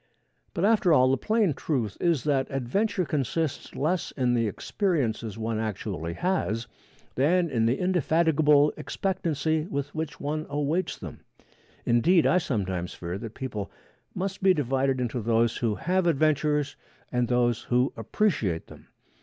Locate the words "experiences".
4.47-5.37